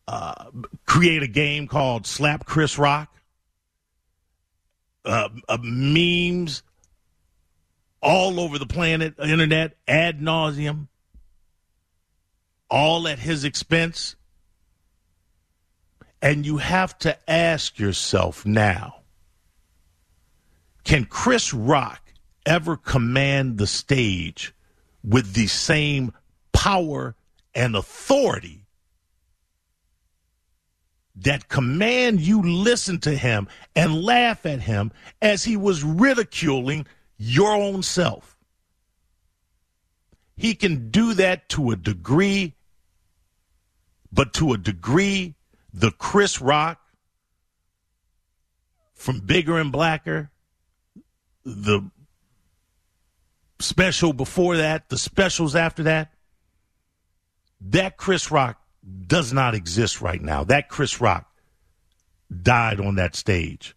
uh, 0.06 0.50
create 0.86 1.22
a 1.22 1.28
game 1.28 1.66
called 1.66 2.06
Slap 2.06 2.44
Chris 2.44 2.78
Rock 2.78 3.14
uh, 5.04 5.28
uh, 5.48 5.58
memes 5.62 6.62
all 8.00 8.40
over 8.40 8.58
the 8.58 8.66
planet, 8.66 9.14
internet, 9.18 9.76
ad 9.88 10.20
nauseum. 10.20 10.88
all 12.70 13.06
at 13.08 13.18
his 13.18 13.44
expense. 13.44 14.16
And 16.20 16.44
you 16.46 16.56
have 16.56 16.98
to 17.00 17.16
ask 17.30 17.78
yourself 17.78 18.46
now 18.46 19.00
can 20.84 21.06
Chris 21.06 21.54
Rock 21.54 22.12
ever 22.44 22.76
command 22.76 23.58
the 23.58 23.66
stage 23.66 24.54
with 25.02 25.32
the 25.32 25.46
same 25.46 26.12
power 26.52 27.14
and 27.54 27.74
authority 27.74 28.63
that 31.16 31.48
command 31.48 32.20
you 32.20 32.42
listen 32.42 32.98
to 33.00 33.16
him 33.16 33.48
and 33.76 34.02
laugh 34.02 34.44
at 34.46 34.60
him 34.60 34.92
as 35.22 35.44
he 35.44 35.56
was 35.56 35.84
ridiculing 35.84 36.86
your 37.16 37.52
own 37.52 37.82
self? 37.82 38.36
He 40.36 40.54
can 40.54 40.90
do 40.90 41.14
that 41.14 41.48
to 41.50 41.70
a 41.70 41.76
degree, 41.76 42.54
but 44.12 44.32
to 44.34 44.52
a 44.52 44.58
degree, 44.58 45.36
the 45.72 45.92
Chris 45.92 46.40
Rock 46.40 46.80
from 48.94 49.20
Bigger 49.20 49.58
and 49.58 49.70
Blacker, 49.70 50.30
the 51.44 51.90
special 53.60 54.12
before 54.12 54.56
that, 54.56 54.88
the 54.88 54.98
specials 54.98 55.54
after 55.54 55.84
that, 55.84 56.12
that 57.60 57.96
Chris 57.96 58.30
Rock 58.30 58.60
does 59.06 59.32
not 59.32 59.54
exist 59.54 60.00
right 60.00 60.20
now. 60.20 60.44
That 60.44 60.68
Chris 60.68 61.00
Rock 61.00 61.30
died 62.42 62.80
on 62.80 62.96
that 62.96 63.14
stage 63.14 63.74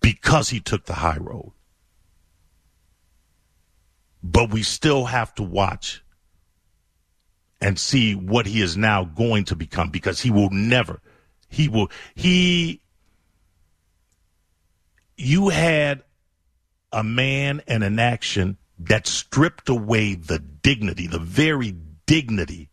because 0.00 0.50
he 0.50 0.60
took 0.60 0.84
the 0.84 0.94
high 0.94 1.18
road. 1.18 1.52
But 4.22 4.50
we 4.50 4.62
still 4.62 5.04
have 5.04 5.34
to 5.34 5.42
watch 5.42 6.02
and 7.60 7.78
see 7.78 8.14
what 8.14 8.46
he 8.46 8.60
is 8.60 8.76
now 8.76 9.04
going 9.04 9.44
to 9.44 9.56
become 9.56 9.90
because 9.90 10.20
he 10.20 10.30
will 10.30 10.50
never, 10.50 11.00
he 11.48 11.68
will, 11.68 11.90
he, 12.14 12.82
you 15.16 15.48
had 15.50 16.02
a 16.92 17.02
man 17.02 17.62
and 17.66 17.82
an 17.84 17.98
action 17.98 18.58
that 18.78 19.06
stripped 19.06 19.68
away 19.68 20.14
the 20.14 20.38
dignity, 20.38 21.06
the 21.06 21.18
very 21.18 21.74
dignity 22.06 22.70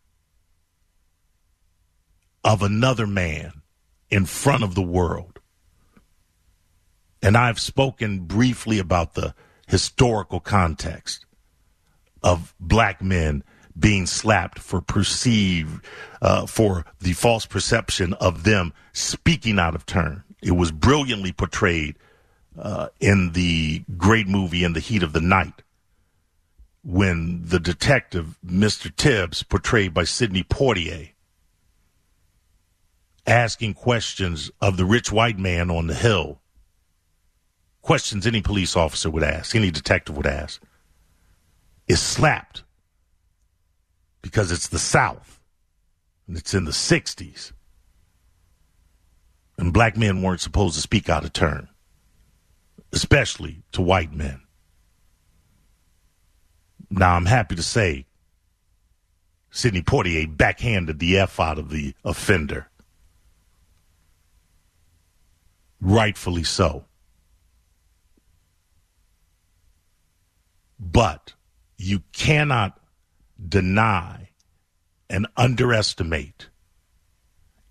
of 2.44 2.62
another 2.62 3.06
man 3.06 3.62
in 4.10 4.26
front 4.26 4.64
of 4.64 4.74
the 4.74 4.82
world. 4.82 5.40
And 7.22 7.36
I've 7.36 7.60
spoken 7.60 8.20
briefly 8.20 8.78
about 8.78 9.14
the 9.14 9.34
historical 9.68 10.40
context 10.40 11.24
of 12.22 12.54
black 12.58 13.00
men 13.00 13.44
being 13.78 14.06
slapped 14.06 14.58
for 14.58 14.80
perceived 14.80 15.84
uh, 16.20 16.46
for 16.46 16.84
the 17.00 17.12
false 17.12 17.46
perception 17.46 18.12
of 18.14 18.44
them 18.44 18.72
speaking 18.92 19.58
out 19.58 19.74
of 19.74 19.86
turn. 19.86 20.24
It 20.42 20.52
was 20.52 20.72
brilliantly 20.72 21.32
portrayed 21.32 21.96
uh, 22.58 22.88
in 23.00 23.32
the 23.32 23.84
great 23.96 24.28
movie 24.28 24.64
In 24.64 24.72
the 24.72 24.80
Heat 24.80 25.02
of 25.02 25.12
the 25.12 25.20
Night 25.20 25.62
when 26.84 27.42
the 27.44 27.60
detective, 27.60 28.36
Mr. 28.44 28.94
Tibbs, 28.94 29.42
portrayed 29.42 29.94
by 29.94 30.04
Sidney 30.04 30.42
Poitier, 30.42 31.11
asking 33.26 33.74
questions 33.74 34.50
of 34.60 34.76
the 34.76 34.84
rich 34.84 35.12
white 35.12 35.38
man 35.38 35.70
on 35.70 35.86
the 35.86 35.94
hill, 35.94 36.40
questions 37.80 38.26
any 38.26 38.42
police 38.42 38.76
officer 38.76 39.10
would 39.10 39.22
ask, 39.22 39.54
any 39.54 39.70
detective 39.70 40.16
would 40.16 40.26
ask 40.26 40.60
is 41.86 42.00
slapped 42.00 42.64
because 44.22 44.52
it's 44.52 44.68
the 44.68 44.78
South 44.78 45.40
and 46.26 46.36
it's 46.36 46.54
in 46.54 46.64
the 46.64 46.70
60s. 46.70 47.52
And 49.58 49.72
black 49.72 49.96
men 49.96 50.22
weren't 50.22 50.40
supposed 50.40 50.74
to 50.76 50.80
speak 50.80 51.08
out 51.08 51.24
of 51.24 51.32
turn, 51.32 51.68
especially 52.92 53.62
to 53.72 53.82
white 53.82 54.12
men. 54.12 54.40
Now, 56.90 57.14
I'm 57.14 57.26
happy 57.26 57.54
to 57.56 57.62
say 57.62 58.06
Sidney 59.50 59.82
Poitier 59.82 60.26
backhanded 60.34 60.98
the 60.98 61.18
F 61.18 61.38
out 61.38 61.58
of 61.58 61.68
the 61.70 61.94
offender. 62.04 62.68
Rightfully 65.84 66.44
so. 66.44 66.84
But 70.78 71.34
you 71.76 72.04
cannot 72.12 72.78
deny 73.48 74.30
and 75.10 75.26
underestimate 75.36 76.48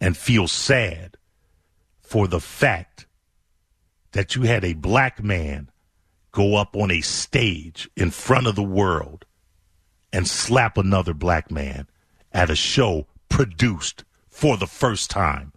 and 0.01 0.17
feel 0.17 0.49
sad 0.49 1.15
for 2.01 2.27
the 2.27 2.41
fact 2.41 3.07
that 4.11 4.35
you 4.35 4.41
had 4.41 4.65
a 4.65 4.73
black 4.73 5.23
man 5.23 5.71
go 6.33 6.57
up 6.57 6.75
on 6.75 6.91
a 6.91 6.99
stage 6.99 7.89
in 7.95 8.11
front 8.11 8.45
of 8.45 8.55
the 8.55 8.63
world 8.63 9.23
and 10.11 10.27
slap 10.27 10.77
another 10.77 11.13
black 11.13 11.49
man 11.49 11.87
at 12.33 12.49
a 12.49 12.55
show 12.57 13.07
produced 13.29 14.03
for 14.29 14.57
the 14.57 14.67
first 14.67 15.09
time 15.09 15.53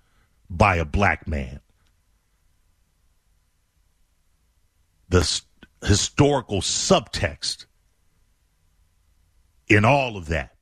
by 0.48 0.76
a 0.76 0.84
black 0.84 1.26
man. 1.26 1.58
The 5.14 5.42
historical 5.86 6.60
subtext 6.60 7.66
in 9.68 9.84
all 9.84 10.16
of 10.16 10.26
that, 10.26 10.56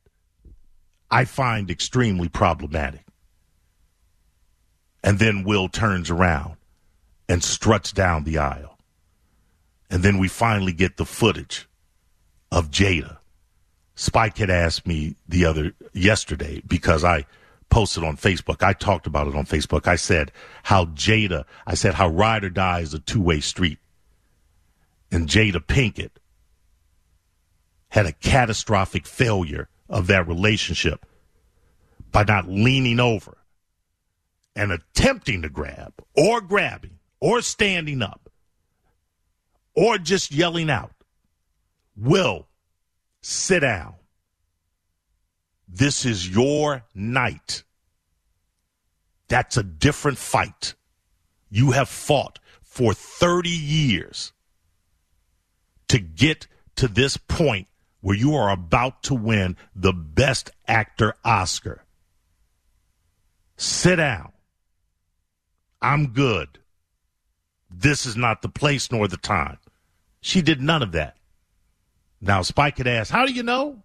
I 1.10 1.24
find 1.24 1.70
extremely 1.70 2.28
problematic. 2.28 3.06
And 5.02 5.18
then 5.18 5.44
Will 5.44 5.70
turns 5.70 6.10
around 6.10 6.56
and 7.30 7.42
struts 7.42 7.92
down 7.92 8.24
the 8.24 8.36
aisle. 8.36 8.76
And 9.88 10.02
then 10.02 10.18
we 10.18 10.28
finally 10.28 10.72
get 10.74 10.98
the 10.98 11.06
footage 11.06 11.66
of 12.50 12.70
Jada. 12.70 13.16
Spike 13.94 14.36
had 14.36 14.50
asked 14.50 14.86
me 14.86 15.16
the 15.26 15.46
other 15.46 15.72
yesterday 15.94 16.60
because 16.66 17.04
I 17.04 17.24
posted 17.70 18.04
on 18.04 18.18
Facebook. 18.18 18.62
I 18.62 18.74
talked 18.74 19.06
about 19.06 19.28
it 19.28 19.34
on 19.34 19.46
Facebook. 19.46 19.86
I 19.86 19.96
said 19.96 20.30
how 20.62 20.84
Jada, 20.84 21.46
I 21.66 21.72
said 21.72 21.94
how 21.94 22.08
ride 22.08 22.44
or 22.44 22.50
die 22.50 22.80
is 22.80 22.92
a 22.92 22.98
two 22.98 23.22
way 23.22 23.40
street. 23.40 23.78
And 25.12 25.28
Jada 25.28 25.64
Pinkett 25.64 26.12
had 27.90 28.06
a 28.06 28.12
catastrophic 28.12 29.06
failure 29.06 29.68
of 29.90 30.06
that 30.06 30.26
relationship 30.26 31.04
by 32.10 32.24
not 32.24 32.48
leaning 32.48 32.98
over 32.98 33.36
and 34.56 34.72
attempting 34.72 35.42
to 35.42 35.50
grab 35.50 35.92
or 36.16 36.40
grabbing 36.40 36.98
or 37.20 37.42
standing 37.42 38.00
up 38.00 38.30
or 39.74 39.98
just 39.98 40.32
yelling 40.32 40.70
out, 40.70 40.92
Will, 41.94 42.48
sit 43.20 43.60
down. 43.60 43.94
This 45.68 46.06
is 46.06 46.26
your 46.26 46.84
night. 46.94 47.64
That's 49.28 49.58
a 49.58 49.62
different 49.62 50.16
fight. 50.16 50.74
You 51.50 51.72
have 51.72 51.90
fought 51.90 52.38
for 52.62 52.94
30 52.94 53.50
years 53.50 54.32
to 55.92 55.98
get 55.98 56.46
to 56.74 56.88
this 56.88 57.18
point 57.18 57.68
where 58.00 58.16
you 58.16 58.34
are 58.34 58.48
about 58.48 59.02
to 59.02 59.14
win 59.14 59.58
the 59.76 59.92
Best 59.92 60.50
Actor 60.66 61.14
Oscar. 61.22 61.84
Sit 63.58 63.96
down. 63.96 64.32
I'm 65.82 66.14
good. 66.14 66.58
This 67.70 68.06
is 68.06 68.16
not 68.16 68.40
the 68.40 68.48
place 68.48 68.90
nor 68.90 69.06
the 69.06 69.18
time. 69.18 69.58
She 70.22 70.40
did 70.40 70.62
none 70.62 70.82
of 70.82 70.92
that. 70.92 71.18
Now, 72.22 72.40
Spike 72.40 72.78
had 72.78 72.86
asked, 72.86 73.10
How 73.10 73.26
do 73.26 73.32
you 73.34 73.42
know? 73.42 73.82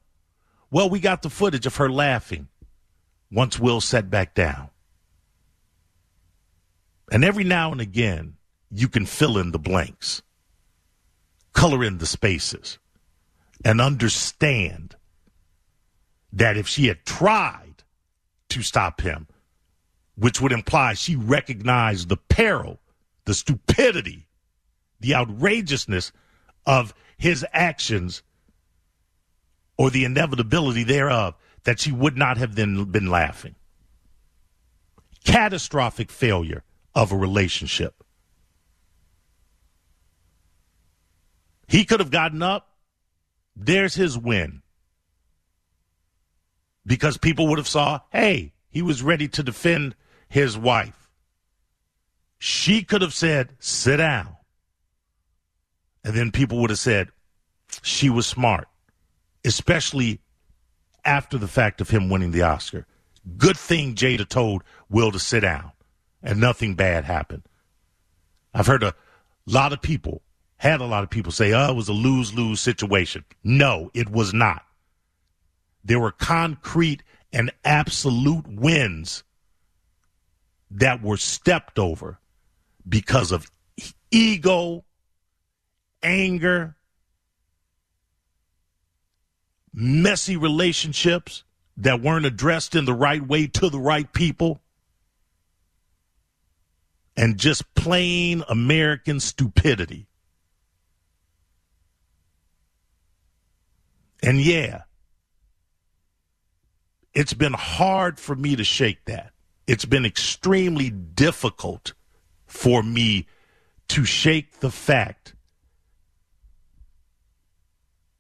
Well, 0.72 0.90
we 0.90 1.02
got 1.02 1.24
the 1.24 1.30
footage 1.30 1.66
of 1.66 1.76
her 1.76 1.90
laughing 1.90 2.48
once 3.30 3.60
Will 3.60 3.82
sat 3.82 4.10
back 4.10 4.34
down. 4.34 4.70
And 7.12 7.26
every 7.26 7.44
now 7.44 7.74
and 7.74 7.82
again, 7.82 8.38
you 8.72 8.88
can 8.88 9.06
fill 9.06 9.38
in 9.38 9.52
the 9.52 9.60
blanks, 9.60 10.22
color 11.58 11.84
in 11.84 11.98
the 11.98 12.06
spaces 12.06 12.78
and 13.66 13.82
understand 13.82 14.96
that 16.32 16.56
if 16.56 16.68
she 16.68 16.86
had 16.86 17.04
tried 17.04 17.84
to 18.48 18.62
stop 18.62 19.02
him, 19.02 19.28
which 20.16 20.40
would 20.40 20.52
imply 20.52 20.94
she 20.94 21.16
recognized 21.16 22.10
the 22.10 22.18
peril, 22.18 22.80
the 23.26 23.34
stupidity, 23.34 24.28
the 25.00 25.16
outrageousness 25.16 26.12
of 26.68 26.94
his 27.18 27.44
actions 27.52 28.22
or 29.80 29.90
the 29.90 30.06
inevitability 30.06 30.84
thereof, 30.84 31.34
that 31.64 31.80
she 31.80 31.92
would 31.92 32.16
not 32.16 32.38
have 32.38 32.54
then 32.54 32.84
been 32.86 33.10
laughing. 33.10 33.56
Catastrophic 35.26 36.12
failure 36.12 36.64
of 36.94 37.12
a 37.12 37.18
relationship. 37.18 38.04
He 41.68 41.86
could 41.86 42.00
have 42.00 42.12
gotten 42.12 42.42
up 42.42 42.70
there's 43.56 43.96
his 43.96 44.18
win. 44.18 44.62
because 46.88 47.18
people 47.18 47.48
would 47.48 47.58
have 47.58 47.68
saw, 47.68 48.00
hey, 48.12 48.54
he 48.70 48.82
was 48.82 49.04
ready 49.04 49.28
to 49.28 49.44
defend 49.44 49.94
his 50.30 50.58
wife. 50.58 51.10
She 52.40 52.84
could 52.84 53.02
have 53.02 53.14
said, 53.14 53.56
sit 53.60 53.98
down. 53.98 54.36
And 56.04 56.16
then 56.16 56.32
people 56.32 56.60
would 56.62 56.70
have 56.70 56.80
said, 56.80 57.10
she 57.82 58.10
was 58.10 58.26
smart, 58.26 58.70
especially 59.44 60.22
after 61.04 61.38
the 61.38 61.48
fact 61.48 61.82
of 61.82 61.90
him 61.90 62.10
winning 62.10 62.32
the 62.32 62.44
Oscar. 62.44 62.86
Good 63.38 63.58
thing 63.58 63.94
Jada 63.96 64.28
told 64.28 64.64
Will 64.90 65.12
to 65.12 65.20
sit 65.20 65.42
down 65.42 65.74
and 66.24 66.40
nothing 66.40 66.76
bad 66.76 67.04
happened. 67.04 67.44
I've 68.54 68.68
heard 68.68 68.84
a 68.84 68.96
lot 69.46 69.74
of 69.74 69.82
people, 69.82 70.22
had 70.58 70.82
a 70.82 70.86
lot 70.86 71.04
of 71.04 71.10
people 71.10 71.32
say, 71.32 71.54
oh, 71.54 71.72
it 71.72 71.76
was 71.76 71.88
a 71.88 71.94
lose 71.94 72.34
lose 72.34 72.60
situation. 72.60 73.24
No, 73.44 73.92
it 73.94 74.10
was 74.10 74.34
not. 74.34 74.66
There 75.84 76.00
were 76.00 76.12
concrete 76.12 77.04
and 77.32 77.52
absolute 77.64 78.48
wins 78.48 79.24
that 80.72 81.02
were 81.02 81.18
stepped 81.18 81.80
over 81.80 82.20
because 82.88 83.32
of 83.32 83.50
ego, 84.12 84.84
anger, 86.02 86.76
messy 89.74 90.36
relationships 90.36 91.44
that 91.78 92.02
weren't 92.02 92.26
addressed 92.26 92.76
in 92.76 92.86
the 92.86 92.94
right 92.94 93.26
way 93.26 93.46
to 93.48 93.70
the 93.70 93.80
right 93.80 94.12
people, 94.12 94.60
and 97.16 97.38
just 97.38 97.74
plain 97.76 98.44
American 98.50 99.20
stupidity. 99.20 100.07
And 104.24 104.42
yeah, 104.42 104.84
it's 107.14 107.34
been 107.34 107.54
hard 107.54 108.20
for 108.20 108.36
me 108.36 108.56
to 108.56 108.64
shake 108.64 109.06
that. 109.06 109.32
It's 109.66 109.86
been 109.86 110.06
extremely 110.06 110.90
difficult 110.90 111.94
for 112.46 112.82
me 112.82 113.28
to 113.90 114.06
shake 114.06 114.60
the 114.60 114.72
fact 114.72 115.36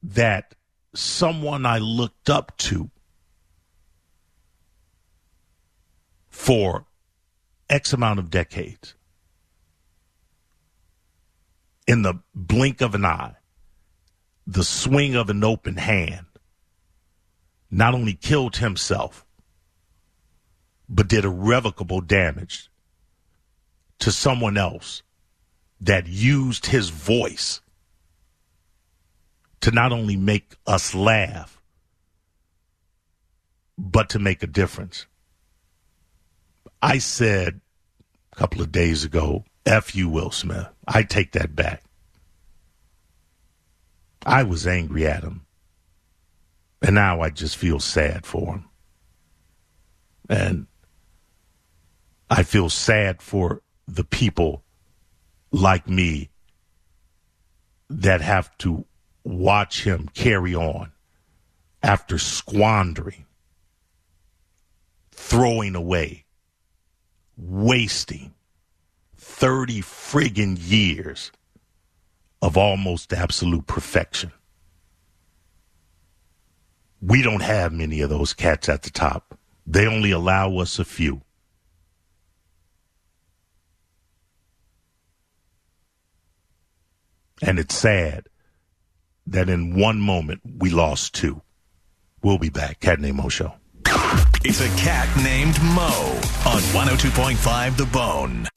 that 0.03 0.55
someone 0.93 1.65
I 1.65 1.79
looked 1.79 2.29
up 2.29 2.55
to 2.57 2.89
for 6.29 6.85
X 7.69 7.93
amount 7.93 8.19
of 8.19 8.29
decades, 8.29 8.95
in 11.87 12.01
the 12.01 12.19
blink 12.35 12.81
of 12.81 12.95
an 12.95 13.05
eye, 13.05 13.35
the 14.47 14.63
swing 14.63 15.13
of 15.13 15.29
an 15.29 15.43
open 15.43 15.75
hand, 15.75 16.25
not 17.69 17.93
only 17.93 18.13
killed 18.13 18.55
himself, 18.55 19.25
but 20.87 21.09
did 21.09 21.25
irrevocable 21.25 21.99
damage 21.99 22.69
to 23.99 24.09
someone 24.09 24.57
else 24.57 25.03
that 25.81 26.07
used 26.07 26.67
his 26.67 26.89
voice 26.89 27.59
to 29.59 29.71
not 29.71 29.91
only 29.91 30.15
make 30.15 30.55
us 30.65 30.95
laugh, 30.95 31.61
but 33.77 34.09
to 34.09 34.17
make 34.17 34.41
a 34.41 34.47
difference. 34.47 35.07
I 36.81 36.99
said 36.99 37.59
a 38.31 38.35
couple 38.35 38.61
of 38.61 38.71
days 38.71 39.03
ago, 39.03 39.43
F 39.65 39.93
you, 39.93 40.07
Will 40.07 40.31
Smith. 40.31 40.67
I 40.87 41.03
take 41.03 41.33
that 41.33 41.53
back. 41.53 41.83
I 44.25 44.43
was 44.43 44.67
angry 44.67 45.07
at 45.07 45.23
him. 45.23 45.45
And 46.81 46.95
now 46.95 47.21
I 47.21 47.29
just 47.29 47.57
feel 47.57 47.79
sad 47.79 48.25
for 48.25 48.53
him. 48.53 48.65
And 50.29 50.67
I 52.29 52.43
feel 52.43 52.69
sad 52.69 53.21
for 53.21 53.61
the 53.87 54.03
people 54.03 54.63
like 55.51 55.87
me 55.87 56.29
that 57.89 58.21
have 58.21 58.55
to 58.59 58.85
watch 59.23 59.83
him 59.83 60.09
carry 60.13 60.53
on 60.53 60.91
after 61.81 62.17
squandering, 62.17 63.25
throwing 65.11 65.75
away, 65.75 66.25
wasting 67.37 68.33
30 69.15 69.81
friggin' 69.81 70.57
years 70.59 71.31
of 72.41 72.57
almost 72.57 73.13
absolute 73.13 73.67
perfection. 73.67 74.31
We 77.01 77.21
don't 77.21 77.41
have 77.41 77.71
many 77.71 78.01
of 78.01 78.09
those 78.09 78.33
cats 78.33 78.69
at 78.69 78.83
the 78.83 78.89
top. 78.89 79.37
They 79.65 79.87
only 79.87 80.11
allow 80.11 80.57
us 80.57 80.79
a 80.79 80.85
few. 80.85 81.21
And 87.41 87.59
it's 87.59 87.75
sad 87.75 88.27
that 89.27 89.49
in 89.49 89.75
one 89.75 89.99
moment 89.99 90.41
we 90.57 90.69
lost 90.69 91.13
two. 91.13 91.41
We'll 92.23 92.39
be 92.39 92.49
back. 92.49 92.79
Cat 92.79 92.99
Named 92.99 93.17
Mo 93.17 93.29
Show. 93.29 93.53
It's 94.43 94.61
a 94.61 94.69
cat 94.81 95.07
named 95.23 95.61
Mo 95.61 95.89
on 96.45 96.61
102.5 96.73 97.77
The 97.77 97.85
Bone. 97.85 98.47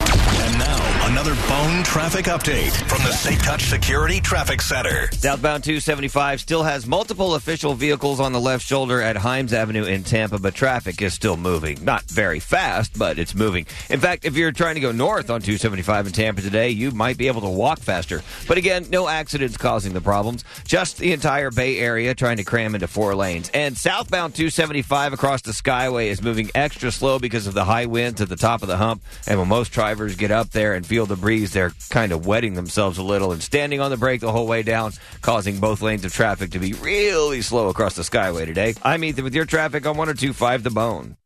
Another 1.21 1.47
bone 1.47 1.83
traffic 1.83 2.25
update 2.25 2.71
from 2.89 2.97
the 3.03 3.11
Safe 3.11 3.39
Touch 3.43 3.65
Security 3.65 4.19
Traffic 4.19 4.59
Center. 4.59 5.07
Southbound 5.11 5.63
275 5.63 6.41
still 6.41 6.63
has 6.63 6.87
multiple 6.87 7.35
official 7.35 7.75
vehicles 7.75 8.19
on 8.19 8.33
the 8.33 8.41
left 8.41 8.65
shoulder 8.65 8.99
at 9.03 9.15
Himes 9.15 9.53
Avenue 9.53 9.83
in 9.83 10.03
Tampa, 10.03 10.39
but 10.39 10.55
traffic 10.55 10.99
is 10.99 11.13
still 11.13 11.37
moving. 11.37 11.85
Not 11.85 12.05
very 12.05 12.39
fast, 12.39 12.97
but 12.97 13.19
it's 13.19 13.35
moving. 13.35 13.67
In 13.91 13.99
fact, 13.99 14.25
if 14.25 14.35
you're 14.35 14.51
trying 14.51 14.73
to 14.73 14.81
go 14.81 14.91
north 14.91 15.29
on 15.29 15.41
275 15.41 16.07
in 16.07 16.11
Tampa 16.11 16.41
today, 16.41 16.69
you 16.69 16.89
might 16.89 17.19
be 17.19 17.27
able 17.27 17.41
to 17.41 17.49
walk 17.49 17.77
faster. 17.77 18.23
But 18.47 18.57
again, 18.57 18.87
no 18.89 19.07
accidents 19.07 19.57
causing 19.57 19.93
the 19.93 20.01
problems. 20.01 20.43
Just 20.65 20.97
the 20.97 21.13
entire 21.13 21.51
Bay 21.51 21.77
Area 21.77 22.15
trying 22.15 22.37
to 22.37 22.43
cram 22.43 22.73
into 22.73 22.87
four 22.87 23.13
lanes. 23.13 23.51
And 23.53 23.77
southbound 23.77 24.33
275 24.33 25.13
across 25.13 25.43
the 25.43 25.51
Skyway 25.51 26.07
is 26.07 26.23
moving 26.23 26.49
extra 26.55 26.91
slow 26.91 27.19
because 27.19 27.45
of 27.45 27.53
the 27.53 27.65
high 27.65 27.85
winds 27.85 28.21
at 28.21 28.29
the 28.29 28.35
top 28.35 28.63
of 28.63 28.67
the 28.67 28.77
hump. 28.77 29.03
And 29.27 29.37
when 29.37 29.49
most 29.49 29.71
drivers 29.71 30.15
get 30.15 30.31
up 30.31 30.49
there 30.49 30.73
and 30.73 30.83
feel 30.83 31.10
the 31.11 31.17
breeze, 31.17 31.53
they're 31.53 31.71
kind 31.89 32.11
of 32.11 32.25
wetting 32.25 32.55
themselves 32.55 32.97
a 32.97 33.03
little 33.03 33.31
and 33.31 33.41
standing 33.43 33.79
on 33.79 33.91
the 33.91 33.97
brake 33.97 34.21
the 34.21 34.31
whole 34.31 34.47
way 34.47 34.63
down, 34.63 34.93
causing 35.21 35.59
both 35.59 35.81
lanes 35.81 36.03
of 36.05 36.11
traffic 36.13 36.51
to 36.51 36.59
be 36.59 36.73
really 36.73 37.41
slow 37.41 37.69
across 37.69 37.95
the 37.95 38.01
Skyway 38.01 38.45
today. 38.45 38.73
I'm 38.83 39.03
Ethan 39.03 39.23
with 39.23 39.35
your 39.35 39.45
traffic 39.45 39.85
on 39.85 39.97
1025 39.97 40.63
The 40.63 40.69
Bone. 40.71 41.17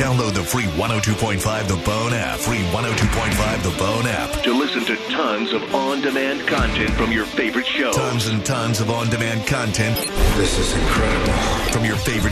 Download 0.00 0.32
the 0.32 0.42
free 0.42 0.62
102.5 0.80 1.68
The 1.68 1.76
Bone 1.84 2.14
app. 2.14 2.38
Free 2.38 2.56
102.5 2.72 3.62
The 3.62 3.78
Bone 3.78 4.06
app. 4.06 4.42
to 4.44 4.54
listen 4.54 4.82
to 4.86 4.96
tons 5.12 5.52
of 5.52 5.74
on-demand 5.74 6.48
content 6.48 6.90
from 6.92 7.12
your 7.12 7.26
favorite 7.26 7.66
shows. 7.66 7.94
Tons 7.94 8.26
and 8.28 8.44
tons 8.46 8.80
of 8.80 8.90
on 8.90 9.10
demand 9.10 9.46
content 9.46 9.96
This 10.38 10.58
is 10.58 10.72
incredible. 10.74 11.32
from 11.72 11.84
your 11.84 11.96
favorite 11.96 12.28